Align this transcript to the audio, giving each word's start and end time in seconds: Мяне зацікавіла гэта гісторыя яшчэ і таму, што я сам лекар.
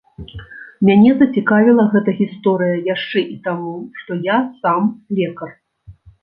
Мяне 0.87 1.09
зацікавіла 1.17 1.83
гэта 1.93 2.15
гісторыя 2.21 2.79
яшчэ 2.93 3.19
і 3.35 3.37
таму, 3.49 3.75
што 4.01 4.11
я 4.31 4.37
сам 4.65 4.81
лекар. 5.21 5.55